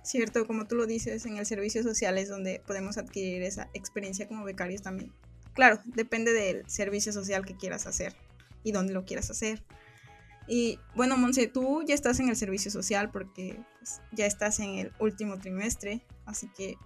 [0.04, 4.28] Cierto, como tú lo dices, en el servicio social es donde podemos adquirir esa experiencia
[4.28, 5.12] como becarios también.
[5.52, 8.14] Claro, depende del servicio social que quieras hacer
[8.62, 9.64] y dónde lo quieras hacer.
[10.46, 14.76] Y bueno, Monse, tú ya estás en el servicio social porque pues, ya estás en
[14.76, 16.76] el último trimestre, así que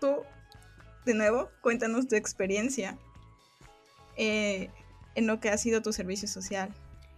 [0.00, 0.22] tú,
[1.04, 2.98] de nuevo, cuéntanos tu experiencia
[4.16, 4.70] eh,
[5.16, 6.72] en lo que ha sido tu servicio social.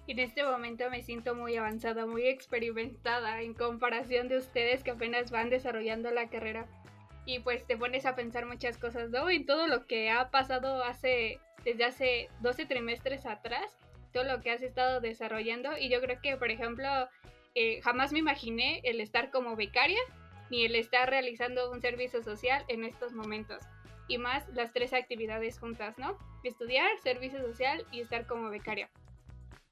[0.07, 5.31] En este momento me siento muy avanzada, muy experimentada en comparación de ustedes que apenas
[5.31, 6.67] van desarrollando la carrera.
[7.27, 9.29] Y pues te pones a pensar muchas cosas, ¿no?
[9.29, 13.77] En todo lo que ha pasado hace, desde hace 12 trimestres atrás,
[14.15, 15.77] todo lo que has estado desarrollando.
[15.77, 16.89] Y yo creo que, por ejemplo,
[17.55, 20.01] eh, jamás me imaginé el estar como becaria
[20.49, 23.59] ni el estar realizando un servicio social en estos momentos.
[24.09, 26.19] Y más las tres actividades juntas, ¿no?
[26.43, 28.91] Estudiar, servicio social y estar como becaria.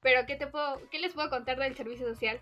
[0.02, 2.40] Pero ¿qué, te puedo, ¿qué les puedo contar del servicio social?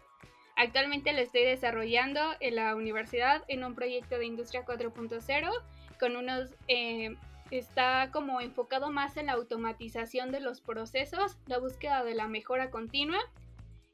[0.57, 5.51] Actualmente lo estoy desarrollando en la universidad en un proyecto de Industria 4.0
[5.99, 6.51] con unos...
[6.69, 7.17] Eh,
[7.51, 12.71] está como enfocado más en la automatización de los procesos, la búsqueda de la mejora
[12.71, 13.19] continua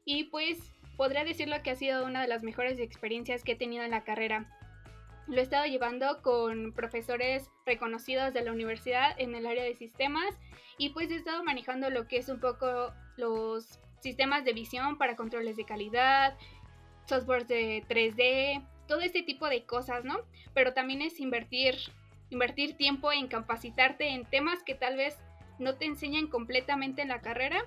[0.05, 3.83] y pues podría decirlo que ha sido una de las mejores experiencias que he tenido
[3.83, 4.45] en la carrera.
[5.31, 10.37] Lo he estado llevando con profesores reconocidos de la universidad en el área de sistemas
[10.77, 15.15] y pues he estado manejando lo que es un poco los sistemas de visión para
[15.15, 16.37] controles de calidad,
[17.05, 20.19] software de 3D, todo este tipo de cosas, ¿no?
[20.53, 21.77] Pero también es invertir,
[22.29, 25.17] invertir tiempo en capacitarte en temas que tal vez
[25.59, 27.63] no te enseñan completamente en la carrera,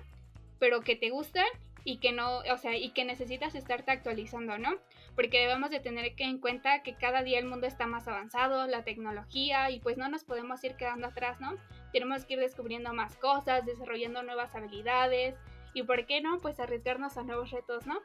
[0.59, 1.47] pero que te gustan
[1.83, 4.77] y que no, o sea, y que necesitas estarte actualizando, ¿no?
[5.15, 8.83] Porque debemos de tener en cuenta que cada día el mundo está más avanzado, la
[8.83, 11.55] tecnología, y pues no nos podemos ir quedando atrás, ¿no?
[11.93, 15.35] Tenemos que ir descubriendo más cosas, desarrollando nuevas habilidades,
[15.73, 17.99] y por qué no, pues arriesgarnos a nuevos retos, ¿no?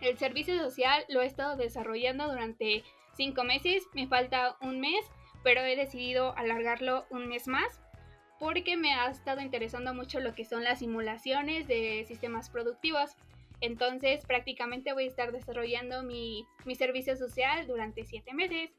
[0.00, 5.04] El servicio social lo he estado desarrollando durante cinco meses, me falta un mes,
[5.42, 7.80] pero he decidido alargarlo un mes más
[8.38, 13.16] porque me ha estado interesando mucho lo que son las simulaciones de sistemas productivos.
[13.60, 18.70] Entonces prácticamente voy a estar desarrollando mi, servicio social durante siete meses.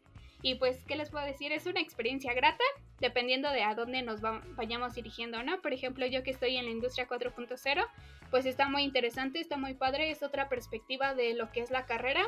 [0.42, 1.52] Y pues, ¿qué les puedo decir?
[1.52, 2.64] Es una experiencia grata,
[3.02, 4.22] dependiendo de a dónde nos
[4.56, 5.62] vayamos dirigiendo, ¿no?
[5.62, 7.86] Por ejemplo, yo que estoy en la industria 4.0,
[8.32, 11.86] pues está muy interesante, está muy padre, es otra perspectiva de lo que es la
[11.86, 12.24] carrera,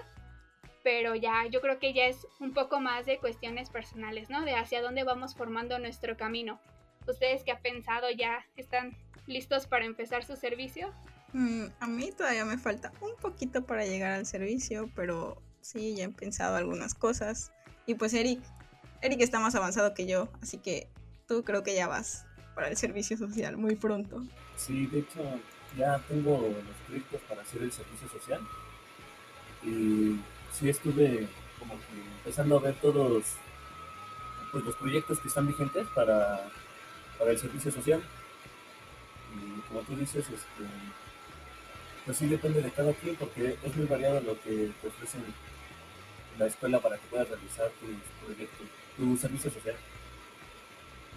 [0.84, 4.44] pero ya yo creo que ya es un poco más de cuestiones personales, ¿no?
[4.44, 6.60] De hacia dónde vamos formando nuestro camino.
[7.08, 8.46] ¿Ustedes qué han pensado ya?
[8.58, 10.94] ¿Están listos para empezar su servicio?
[11.34, 16.06] Mm, a mí todavía me falta un poquito para llegar al servicio, pero sí, ya
[16.06, 17.52] he pensado algunas cosas.
[17.86, 18.42] Y pues Eric,
[19.02, 20.90] Eric está más avanzado que yo, así que
[21.28, 24.24] tú creo que ya vas para el servicio social muy pronto.
[24.58, 25.22] Sí, de hecho
[25.78, 28.42] ya tengo los proyectos para hacer el servicio social.
[29.64, 30.20] Y
[30.54, 31.28] sí estuve
[31.60, 33.24] como que empezando a ver todos
[34.52, 36.50] pues, los proyectos que están vigentes para
[37.22, 38.02] para el servicio social.
[39.36, 40.64] Y como tú dices, este,
[42.06, 45.24] pues sí depende de cada quien porque es muy variado lo que te ofrecen
[46.38, 48.64] la escuela para que puedas realizar tu proyecto,
[48.98, 49.76] tu servicio social.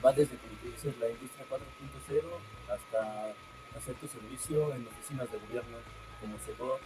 [0.04, 2.22] Va desde, como tú la industria 4.0
[2.68, 3.32] hasta
[3.78, 5.78] hacer tu servicio en oficinas de gobierno
[6.20, 6.80] como SEGOR,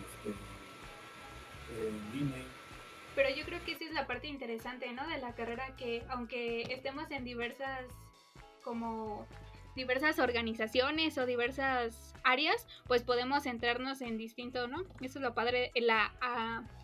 [0.00, 0.30] este,
[1.88, 2.44] en INE.
[3.14, 5.06] Pero yo creo que esa es la parte interesante, ¿no?
[5.08, 7.86] De la carrera que aunque estemos en diversas
[8.62, 9.26] como
[9.76, 14.82] diversas organizaciones o diversas áreas, pues podemos centrarnos en distinto, ¿no?
[15.00, 16.12] Eso es lo padre, la,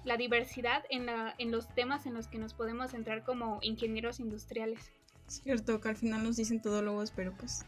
[0.04, 4.20] la diversidad en, la, en los temas en los que nos podemos centrar como ingenieros
[4.20, 4.92] industriales.
[5.26, 7.64] Cierto, que al final nos dicen todólogos, pero pues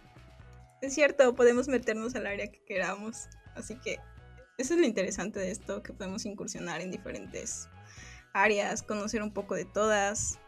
[0.83, 3.29] es cierto, podemos meternos al área que queramos.
[3.55, 3.99] Así que
[4.59, 7.69] eso es lo interesante de esto, que podemos incursionar en diferentes
[8.35, 10.39] áreas, conocer un poco de todas.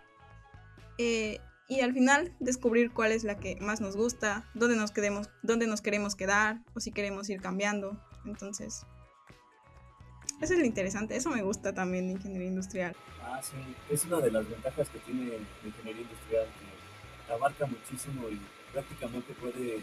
[0.99, 5.29] Eh, y al final descubrir cuál es la que más nos gusta, dónde nos quedemos,
[5.43, 8.01] dónde nos queremos quedar o si queremos ir cambiando.
[8.25, 8.87] Entonces,
[10.41, 12.97] eso es lo interesante, eso me gusta también de ingeniería industrial.
[13.23, 13.57] Ah, sí,
[13.91, 15.27] es una de las ventajas que tiene
[15.63, 16.47] la ingeniería industrial,
[17.27, 18.41] que abarca muchísimo y
[18.73, 19.83] prácticamente puede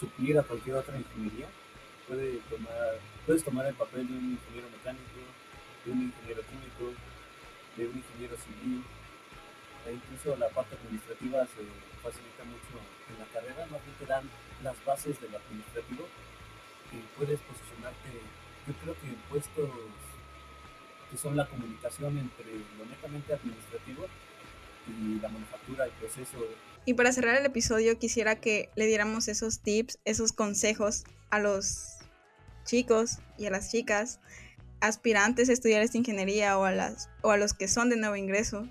[0.00, 1.46] suplir a cualquier otra ingeniería.
[2.08, 5.04] Puede tomar, puedes tomar el papel de un ingeniero mecánico,
[5.84, 6.92] de un ingeniero químico,
[7.76, 8.84] de un ingeniero civil,
[9.86, 11.62] e incluso la parte administrativa se
[12.02, 14.28] facilita mucho en la carrera, más bien te dan
[14.62, 16.06] las bases del administrativo
[16.92, 18.10] y puedes posicionarte,
[18.66, 19.70] yo creo que en puestos
[21.10, 24.06] que son la comunicación entre lo netamente administrativo
[24.88, 26.38] y la manufactura, el proceso.
[26.84, 31.98] Y para cerrar el episodio quisiera que le diéramos esos tips, esos consejos a los
[32.64, 34.20] chicos y a las chicas
[34.80, 38.16] aspirantes a estudiar esta ingeniería o a, las, o a los que son de nuevo
[38.16, 38.68] ingreso.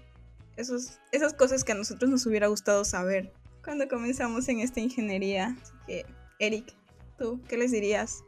[0.58, 5.56] Esos, esas cosas que a nosotros nos hubiera gustado saber cuando comenzamos en esta ingeniería.
[5.62, 6.06] Así que,
[6.40, 6.74] Eric,
[7.18, 8.24] ¿tú qué les dirías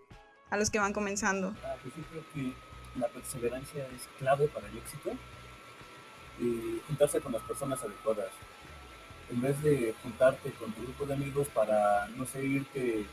[0.50, 1.56] a los que van comenzando?
[1.64, 2.54] Ah, pues yo creo que
[3.00, 5.12] la perseverancia es clave para el éxito
[6.40, 8.32] y juntarse con las personas adecuadas.
[9.30, 13.06] En vez de juntarte con tu grupo de amigos para, no sé, irte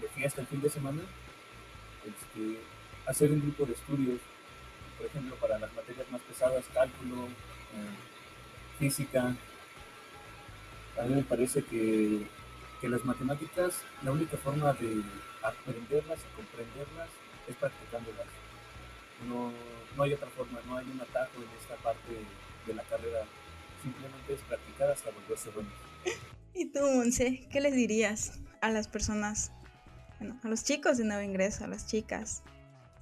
[0.00, 1.02] de fiesta el fin de semana,
[2.04, 2.60] este,
[3.06, 4.20] hacer un grupo de estudios,
[4.96, 8.17] por ejemplo, para las materias más pesadas, cálculo, eh,
[8.78, 9.36] física.
[10.98, 12.26] A mí me parece que,
[12.80, 15.02] que las matemáticas, la única forma de
[15.42, 17.08] aprenderlas y comprenderlas
[17.48, 18.26] es practicándolas
[19.26, 19.52] no,
[19.96, 22.12] no hay otra forma, no hay un atajo en esta parte
[22.66, 23.24] de la carrera.
[23.82, 25.70] Simplemente es practicar hasta volverse bueno.
[26.54, 29.52] ¿Y tú, Monse, qué les dirías a las personas,
[30.18, 32.42] bueno, a los chicos de nuevo ingreso, a las chicas?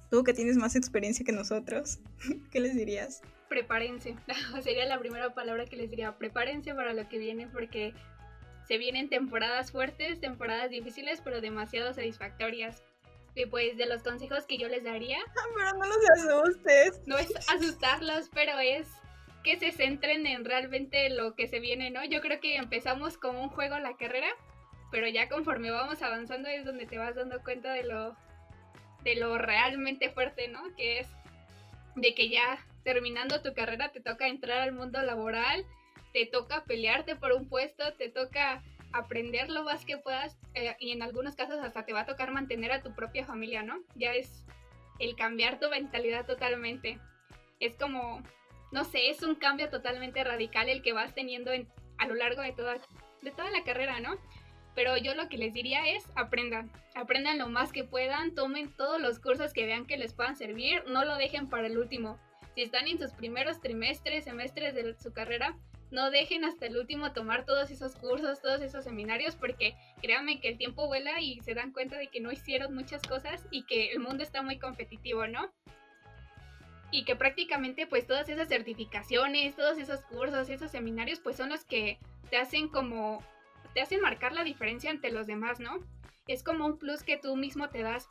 [0.09, 1.99] Tú que tienes más experiencia que nosotros,
[2.51, 3.21] ¿qué les dirías?
[3.49, 4.15] Prepárense,
[4.63, 7.93] sería la primera palabra que les diría, prepárense para lo que viene porque
[8.67, 12.83] se vienen temporadas fuertes, temporadas difíciles, pero demasiado satisfactorias.
[13.33, 15.19] Y pues de los consejos que yo les daría.
[15.55, 17.01] Pero no los asustes.
[17.05, 18.87] No es asustarlos, pero es
[19.43, 22.03] que se centren en realmente lo que se viene, ¿no?
[22.03, 24.27] Yo creo que empezamos como un juego la carrera,
[24.91, 28.17] pero ya conforme vamos avanzando es donde te vas dando cuenta de lo
[29.03, 30.75] de lo realmente fuerte, ¿no?
[30.75, 31.07] Que es
[31.95, 35.65] de que ya terminando tu carrera te toca entrar al mundo laboral,
[36.13, 40.91] te toca pelearte por un puesto, te toca aprender lo más que puedas eh, y
[40.91, 43.81] en algunos casos hasta te va a tocar mantener a tu propia familia, ¿no?
[43.95, 44.43] Ya es
[44.99, 46.99] el cambiar tu mentalidad totalmente.
[47.59, 48.23] Es como,
[48.71, 52.41] no sé, es un cambio totalmente radical el que vas teniendo en, a lo largo
[52.41, 52.77] de toda,
[53.21, 54.17] de toda la carrera, ¿no?
[54.77, 59.01] Pero yo lo que les diría es aprendan, aprendan lo más que puedan, tomen todos
[59.01, 62.19] los cursos que vean que les puedan servir, no lo dejen para el último.
[62.53, 65.57] Si están en sus primeros trimestres, semestres de su carrera,
[65.89, 70.49] no dejen hasta el último tomar todos esos cursos, todos esos seminarios, porque créanme que
[70.49, 73.93] el tiempo vuela y se dan cuenta de que no hicieron muchas cosas y que
[73.93, 75.51] el mundo está muy competitivo, ¿no?
[76.91, 81.65] Y que prácticamente pues todas esas certificaciones, todos esos cursos, esos seminarios pues son los
[81.65, 81.97] que
[82.29, 83.23] te hacen como,
[83.77, 85.77] te hacen marcar la diferencia ante los demás, ¿no?
[86.27, 88.09] Es como un plus que tú mismo te das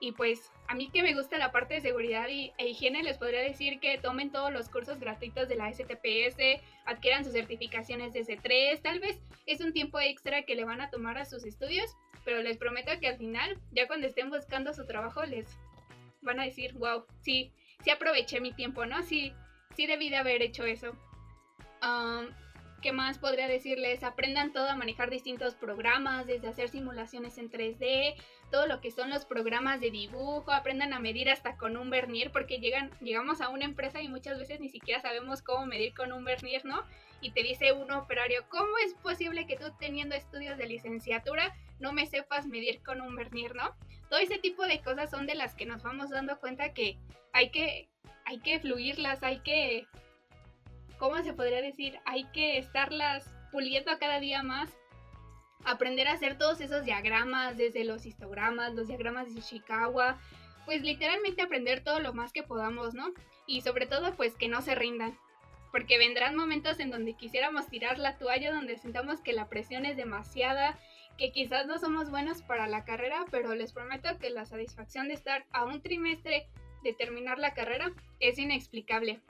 [0.00, 3.16] y pues a mí que me gusta la parte de seguridad y, e higiene, les
[3.16, 8.24] podría decir que tomen todos los cursos gratuitos de la STPS, adquieran sus certificaciones de
[8.24, 11.96] C3, tal vez es un tiempo extra que le van a tomar a sus estudios,
[12.24, 15.46] pero les prometo que al final, ya cuando estén buscando su trabajo, les
[16.22, 17.52] van a decir, wow, sí,
[17.84, 19.04] sí aproveché mi tiempo, ¿no?
[19.04, 19.32] Sí,
[19.76, 20.96] sí debí de haber hecho eso.
[21.80, 22.26] Um,
[22.82, 24.04] ¿Qué más podría decirles?
[24.04, 28.14] Aprendan todo a manejar distintos programas, desde hacer simulaciones en 3D,
[28.50, 32.30] todo lo que son los programas de dibujo, aprendan a medir hasta con un vernier,
[32.30, 36.12] porque llegan, llegamos a una empresa y muchas veces ni siquiera sabemos cómo medir con
[36.12, 36.84] un vernier, ¿no?
[37.20, 41.92] Y te dice un operario, ¿cómo es posible que tú teniendo estudios de licenciatura no
[41.92, 43.74] me sepas medir con un vernier, ¿no?
[44.10, 46.98] Todo ese tipo de cosas son de las que nos vamos dando cuenta que
[47.32, 47.88] hay que,
[48.26, 49.86] hay que fluirlas, hay que
[50.98, 51.98] ¿cómo se podría decir?
[52.04, 54.70] Hay que estarlas puliendo cada día más.
[55.64, 60.18] Aprender a hacer todos esos diagramas, desde los histogramas, los diagramas de Ishikawa.
[60.64, 63.12] Pues literalmente aprender todo lo más que podamos, ¿no?
[63.46, 65.18] Y sobre todo, pues que no se rindan.
[65.72, 69.96] Porque vendrán momentos en donde quisiéramos tirar la toalla, donde sintamos que la presión es
[69.96, 70.78] demasiada,
[71.18, 75.14] que quizás no somos buenos para la carrera, pero les prometo que la satisfacción de
[75.14, 76.46] estar a un trimestre
[76.82, 79.20] de terminar la carrera es inexplicable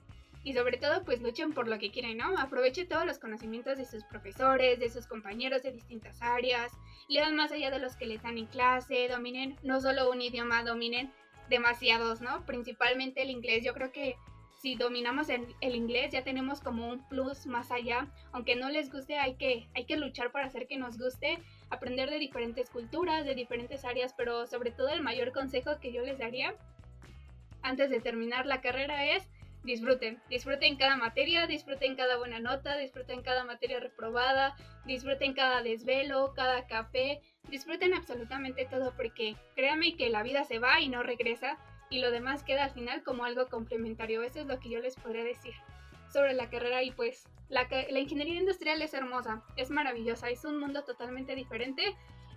[0.47, 2.37] y sobre todo pues luchen por lo que quieren, ¿no?
[2.39, 6.71] Aproveche todos los conocimientos de sus profesores, de sus compañeros de distintas áreas,
[7.09, 10.63] lean más allá de los que les dan en clase, dominen no solo un idioma,
[10.63, 11.11] dominen
[11.49, 12.45] demasiados, ¿no?
[12.45, 14.15] Principalmente el inglés, yo creo que
[14.61, 18.89] si dominamos el, el, inglés ya tenemos como un plus más allá, aunque no les
[18.89, 23.25] guste hay que, hay que luchar para hacer que nos guste, aprender de diferentes culturas,
[23.25, 26.55] de diferentes áreas, pero sobre todo el mayor consejo que yo les daría
[27.63, 29.27] antes de terminar la carrera es
[29.67, 36.33] disfruten, disfruten cada materia, disfruten cada buena nota, disfruten cada materia reprobada, disfruten cada desvelo,
[36.33, 41.57] cada café, disfruten absolutamente todo porque créanme que la vida se va y no regresa
[41.89, 44.23] y lo demás queda al final como algo complementario.
[44.23, 45.53] Eso es lo que yo les podría decir
[46.11, 50.59] sobre la carrera y pues la, la ingeniería industrial es hermosa, es maravillosa, es un
[50.59, 51.83] mundo totalmente diferente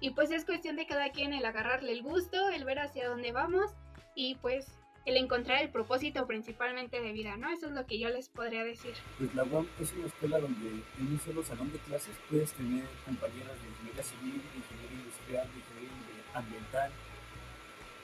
[0.00, 3.30] y pues es cuestión de cada quien el agarrarle el gusto, el ver hacia dónde
[3.30, 3.70] vamos
[4.16, 7.50] y pues el encontrar el propósito principalmente de vida, ¿no?
[7.50, 8.92] Eso es lo que yo les podría decir.
[9.18, 12.84] Pues la UAM es una escuela donde en un solo salón de clases puedes tener
[13.04, 16.92] compañeras de ingeniería civil, de ingeniería industrial, de ingeniería ambiental,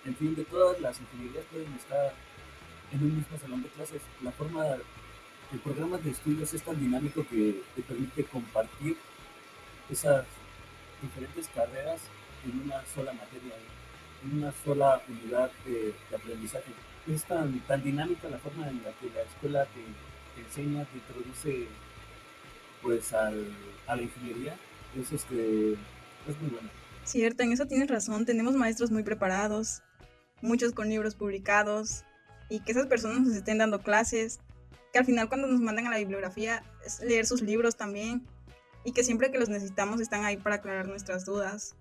[0.06, 2.14] en fin, de todas las ingenierías pueden estar
[2.92, 4.00] en un mismo salón de clases.
[4.22, 4.64] La forma,
[5.52, 8.96] el programa de estudios es tan dinámico que te permite compartir
[9.90, 10.24] esas
[11.02, 12.00] diferentes carreras
[12.44, 13.52] en una sola materia,
[14.24, 16.70] en una sola unidad de aprendizaje
[17.06, 21.68] es tan, tan dinámica la forma en la que la escuela te, enseña, te introduce
[22.82, 24.56] pues a la ingeniería,
[24.96, 26.68] es, este, es muy bueno.
[27.04, 29.82] Cierto, en eso tienes razón, tenemos maestros muy preparados,
[30.40, 32.04] muchos con libros publicados,
[32.48, 34.40] y que esas personas nos estén dando clases,
[34.92, 38.26] que al final cuando nos mandan a la bibliografía es leer sus libros también,
[38.84, 41.74] y que siempre que los necesitamos están ahí para aclarar nuestras dudas.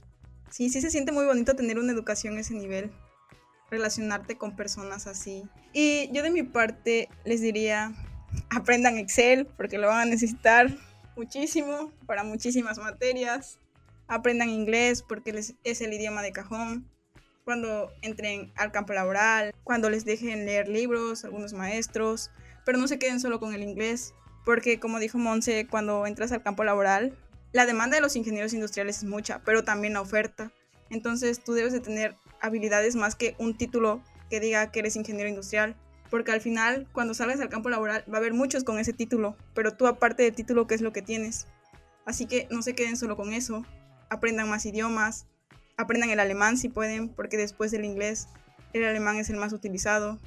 [0.49, 2.91] Sí, sí se siente muy bonito tener una educación a ese nivel
[3.75, 5.43] relacionarte con personas así.
[5.73, 7.93] Y yo de mi parte les diría,
[8.49, 10.75] aprendan Excel porque lo van a necesitar
[11.15, 13.59] muchísimo para muchísimas materias.
[14.07, 16.89] Aprendan inglés porque les, es el idioma de cajón.
[17.43, 22.31] Cuando entren al campo laboral, cuando les dejen leer libros, algunos maestros,
[22.65, 26.41] pero no se queden solo con el inglés, porque como dijo Monse, cuando entras al
[26.41, 27.15] campo laboral,
[27.51, 30.51] la demanda de los ingenieros industriales es mucha, pero también la oferta.
[30.89, 35.29] Entonces tú debes de tener habilidades más que un título que diga que eres ingeniero
[35.29, 35.75] industrial.
[36.09, 39.35] Porque al final, cuando salgas al campo laboral, va a haber muchos con ese título,
[39.53, 41.47] pero tú aparte del título, ¿qué es lo que tienes?
[42.05, 43.65] Así que no se queden solo con eso,
[44.09, 45.25] aprendan más idiomas,
[45.77, 48.27] aprendan el alemán si pueden, porque después del inglés
[48.73, 50.19] el alemán es el más utilizado,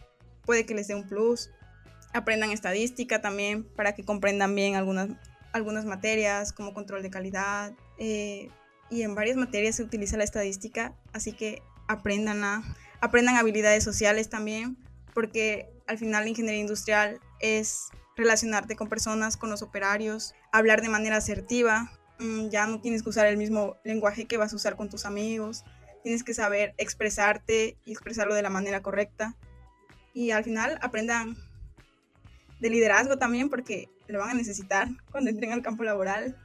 [0.44, 1.50] puede que les dé un plus,
[2.12, 5.10] aprendan estadística también para que comprendan bien algunas,
[5.52, 8.50] algunas materias como control de calidad, eh,
[8.90, 14.28] y en varias materias se utiliza la estadística, así que aprendan, a, aprendan habilidades sociales
[14.28, 14.76] también,
[15.14, 20.88] porque al final la ingeniería industrial es relacionarte con personas, con los operarios, hablar de
[20.88, 24.76] manera asertiva, mm, ya no tienes que usar el mismo lenguaje que vas a usar
[24.76, 25.64] con tus amigos,
[26.02, 29.36] tienes que saber expresarte y expresarlo de la manera correcta.
[30.14, 31.36] Y al final aprendan
[32.60, 36.36] de liderazgo también porque lo van a necesitar cuando entren al campo laboral.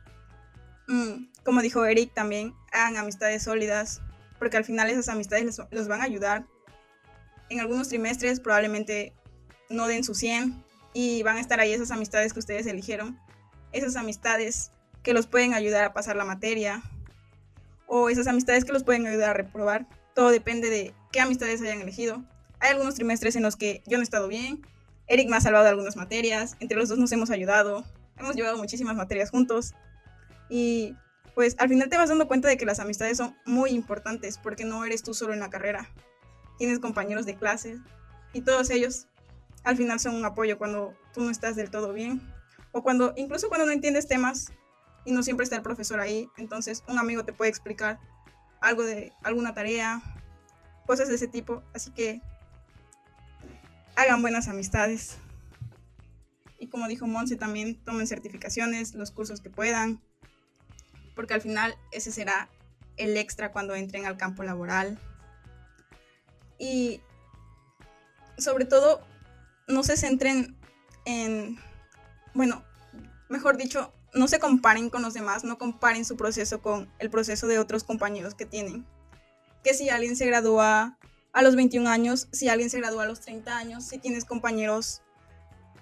[0.88, 4.02] Mm, como dijo Eric, también hagan amistades sólidas,
[4.44, 6.46] porque al final esas amistades los van a ayudar.
[7.50, 9.14] En algunos trimestres probablemente
[9.70, 10.62] no den su 100
[10.94, 13.18] y van a estar ahí esas amistades que ustedes eligieron,
[13.72, 16.84] esas amistades que los pueden ayudar a pasar la materia
[17.88, 19.88] o esas amistades que los pueden ayudar a reprobar.
[20.14, 22.22] Todo depende de qué amistades hayan elegido.
[22.60, 24.62] Hay algunos trimestres en los que yo no he estado bien,
[25.08, 27.86] Eric me ha salvado de algunas materias, entre los dos nos hemos ayudado,
[28.18, 29.74] hemos llevado muchísimas materias juntos
[30.50, 30.98] y
[31.36, 34.66] pues al final te vas dando cuenta de que las amistades son muy importantes porque
[34.66, 35.90] no eres tú solo en la carrera.
[36.58, 37.80] Tienes compañeros de clase
[38.34, 39.08] y todos ellos
[39.64, 42.22] al final son un apoyo cuando tú no estás del todo bien
[42.72, 44.52] o cuando incluso cuando no entiendes temas
[45.06, 48.00] y no siempre está el profesor ahí, entonces un amigo te puede explicar
[48.62, 50.02] algo de alguna tarea,
[50.86, 52.22] cosas de ese tipo, así que
[53.96, 55.18] hagan buenas amistades.
[56.58, 60.02] Y como dijo Monse también, tomen certificaciones, los cursos que puedan,
[61.16, 62.50] porque al final ese será
[62.98, 65.00] el extra cuando entren al campo laboral.
[66.60, 67.02] Y
[68.38, 69.06] sobre todo,
[69.68, 70.56] no se centren
[71.06, 71.58] en,
[72.34, 72.64] bueno,
[73.30, 77.48] mejor dicho, no se comparen con los demás, no comparen su proceso con el proceso
[77.48, 78.86] de otros compañeros que tienen.
[79.64, 80.98] Que si alguien se gradúa
[81.32, 85.02] a los 21 años, si alguien se gradúa a los 30 años, si tienes compañeros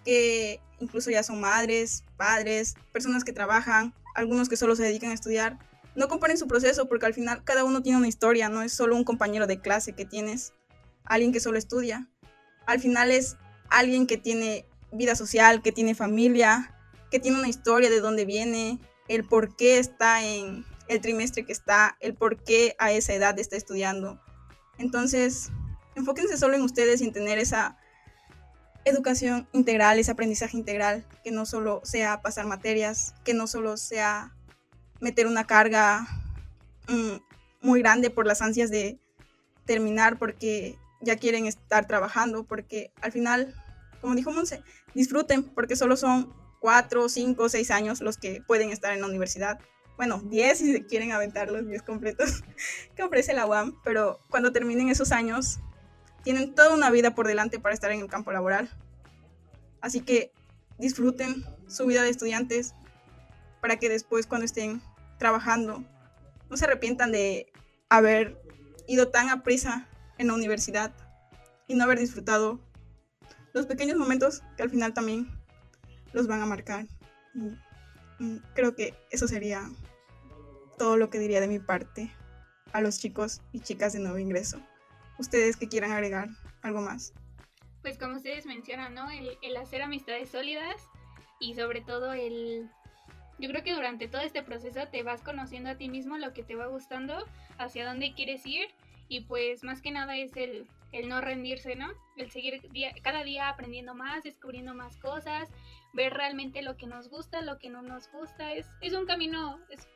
[0.06, 5.14] que incluso ya son madres, padres, personas que trabajan, algunos que solo se dedican a
[5.14, 5.60] estudiar,
[5.96, 8.96] no comparen su proceso porque al final cada uno tiene una historia, no es solo
[8.96, 10.54] un compañero de clase que tienes,
[11.04, 12.10] alguien que solo estudia.
[12.66, 13.38] Al final es
[13.70, 16.76] alguien que tiene vida social, que tiene familia,
[17.10, 21.52] que tiene una historia de dónde viene, el por qué está en el trimestre que
[21.52, 24.22] está, el por qué a esa edad está estudiando.
[24.78, 25.50] Entonces,
[25.96, 27.78] enfóquense solo en ustedes y en tener esa
[28.86, 34.34] educación integral, ese aprendizaje integral, que no solo sea pasar materias, que no solo sea
[35.00, 36.08] meter una carga
[36.88, 37.18] mm,
[37.62, 39.00] muy grande por las ansias de
[39.66, 43.56] terminar, porque ya quieren estar trabajando, porque al final,
[44.02, 44.64] como dijo Monse,
[44.94, 49.60] disfruten, porque solo son cuatro, cinco, seis años los que pueden estar en la universidad.
[49.98, 52.44] Bueno, 10 si quieren aventar los 10 completos
[52.96, 55.60] que ofrece la UAM, pero cuando terminen esos años,
[56.24, 58.70] tienen toda una vida por delante para estar en el campo laboral.
[59.82, 60.32] Así que
[60.78, 62.76] disfruten su vida de estudiantes
[63.62, 64.82] para que después cuando estén
[65.18, 65.84] trabajando
[66.50, 67.52] no se arrepientan de
[67.90, 68.42] haber
[68.88, 70.92] ido tan a prisa en la universidad
[71.68, 72.60] y no haber disfrutado
[73.54, 75.28] los pequeños momentos que al final también
[76.14, 76.88] los van a marcar.
[77.34, 79.70] Mm, creo que eso sería
[80.78, 82.12] todo lo que diría de mi parte
[82.74, 84.62] a los chicos y chicas de nuevo ingreso.
[85.22, 86.30] Ustedes que quieran agregar
[86.64, 87.14] algo más.
[87.84, 89.08] Pues como ustedes mencionan, ¿no?
[89.12, 90.82] El, hacer amistades sólidas
[91.40, 92.68] y sobre todo el...
[93.38, 96.42] Yo creo que durante todo este proceso te vas conociendo a ti mismo lo que
[96.42, 97.24] te va gustando,
[97.60, 98.68] hacia dónde quieres ir
[99.10, 101.92] y pues más que nada es el, el no rendirse, ¿no?
[102.18, 102.60] El seguir
[103.04, 105.50] cada día aprendiendo más, descubriendo más cosas,
[105.94, 108.54] ver realmente lo que nos gusta, lo que no nos gusta.
[108.54, 109.88] Es, es un camino, es,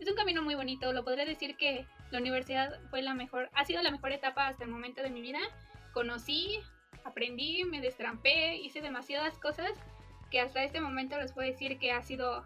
[0.00, 0.92] es un camino muy bonito.
[0.92, 4.64] Lo podría decir que la universidad fue la mejor, ha sido la mejor etapa hasta
[4.64, 5.40] el momento de mi vida.
[5.92, 6.60] Conocí,
[7.04, 9.72] aprendí, me destrampé, hice demasiadas cosas
[10.30, 12.44] que hasta este momento les puedo decir que ha sido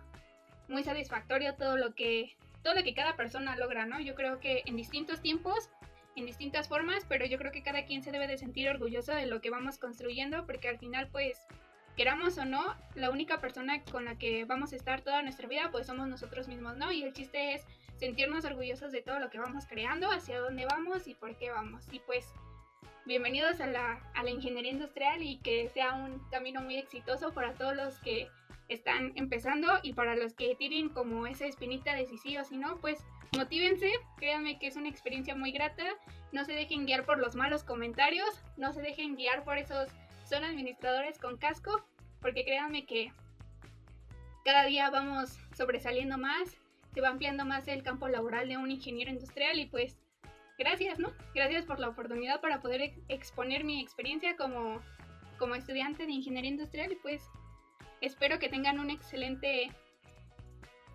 [0.68, 4.00] muy satisfactorio todo lo que todo lo que cada persona logra, ¿no?
[4.00, 5.70] Yo creo que en distintos tiempos
[6.16, 9.26] en distintas formas, pero yo creo que cada quien se debe de sentir orgulloso de
[9.26, 11.38] lo que vamos construyendo, porque al final, pues,
[11.96, 15.70] queramos o no, la única persona con la que vamos a estar toda nuestra vida,
[15.70, 16.90] pues somos nosotros mismos, ¿no?
[16.90, 17.66] Y el chiste es
[17.96, 21.84] sentirnos orgullosos de todo lo que vamos creando, hacia dónde vamos y por qué vamos.
[21.92, 22.32] Y pues,
[23.04, 27.54] bienvenidos a la, a la ingeniería industrial y que sea un camino muy exitoso para
[27.54, 28.28] todos los que
[28.68, 32.56] están empezando y para los que tienen como esa espinita de si sí o si
[32.56, 33.04] no, pues
[33.36, 35.84] Motívense, créanme que es una experiencia muy grata.
[36.32, 39.88] No se dejen guiar por los malos comentarios, no se dejen guiar por esos
[40.24, 41.86] son administradores con casco,
[42.20, 43.12] porque créanme que
[44.44, 46.56] cada día vamos sobresaliendo más,
[46.96, 49.98] se va ampliando más el campo laboral de un ingeniero industrial y pues
[50.58, 51.12] gracias, ¿no?
[51.34, 54.80] Gracias por la oportunidad para poder exponer mi experiencia como,
[55.38, 57.20] como estudiante de ingeniería industrial y pues
[58.00, 59.70] espero que tengan un excelente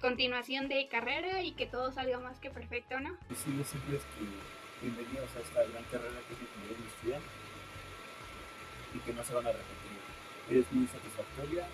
[0.02, 3.16] continuación de carrera y que todo salga más que perfecto, ¿no?
[3.36, 7.22] Sí, decirles que bienvenidos a esta gran carrera que es ingeniería industrial
[8.96, 10.58] y que no se van a repetir.
[10.58, 11.68] Es muy satisfactoria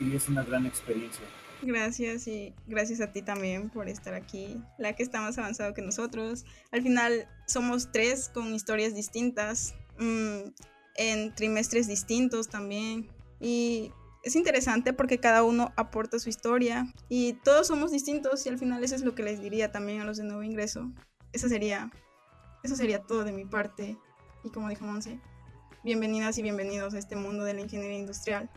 [0.00, 1.26] y es una gran experiencia.
[1.62, 5.82] Gracias y gracias a ti también por estar aquí, la que está más avanzado que
[5.82, 6.44] nosotros.
[6.70, 10.50] Al final somos tres con historias distintas, mmm,
[10.96, 13.10] en trimestres distintos también.
[13.40, 13.92] Y
[14.22, 18.84] es interesante porque cada uno aporta su historia y todos somos distintos y al final
[18.84, 20.92] eso es lo que les diría también a los de nuevo ingreso.
[21.32, 21.90] Eso sería,
[22.62, 23.96] eso sería todo de mi parte.
[24.44, 25.18] Y como dijo Monse,
[25.82, 28.48] bienvenidas y bienvenidos a este mundo de la ingeniería industrial,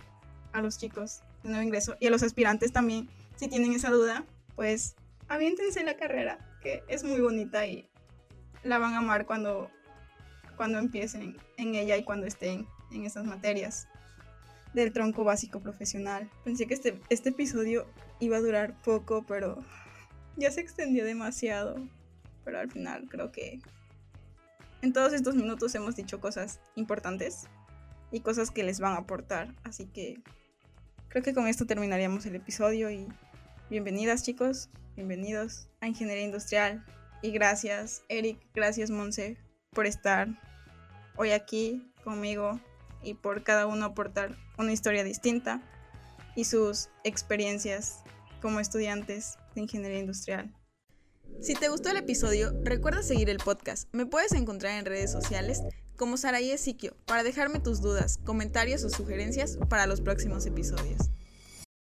[0.53, 3.09] a los chicos de nuevo ingreso y a los aspirantes también.
[3.35, 4.25] Si tienen esa duda,
[4.55, 4.95] pues
[5.27, 7.89] aviéntense la carrera, que es muy bonita y
[8.63, 9.69] la van a amar cuando,
[10.57, 13.87] cuando empiecen en ella y cuando estén en esas materias
[14.73, 16.29] del tronco básico profesional.
[16.43, 17.87] Pensé que este, este episodio
[18.19, 19.63] iba a durar poco, pero
[20.37, 21.75] ya se extendió demasiado.
[22.43, 23.59] Pero al final creo que
[24.81, 27.47] en todos estos minutos hemos dicho cosas importantes
[28.11, 29.53] y cosas que les van a aportar.
[29.63, 30.21] Así que
[31.11, 33.05] creo que con esto terminaríamos el episodio y
[33.69, 36.85] bienvenidas chicos, bienvenidos a Ingeniería Industrial.
[37.21, 39.37] Y gracias Eric, gracias Monse
[39.71, 40.29] por estar
[41.17, 42.61] hoy aquí conmigo
[43.03, 45.61] y por cada uno aportar una historia distinta
[46.37, 47.99] y sus experiencias
[48.41, 50.55] como estudiantes de ingeniería industrial.
[51.41, 53.89] Si te gustó el episodio, recuerda seguir el podcast.
[53.91, 55.61] Me puedes encontrar en redes sociales
[56.01, 61.11] como Saraí Ezequiel para dejarme tus dudas, comentarios o sugerencias para los próximos episodios.